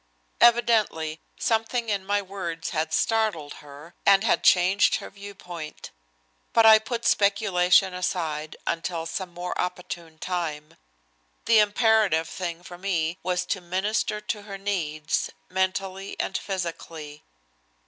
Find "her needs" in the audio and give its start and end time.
14.41-15.29